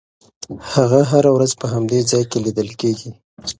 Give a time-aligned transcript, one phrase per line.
[0.73, 3.11] هغه هره ورځ په همدې ځای کې لیدل کېږي.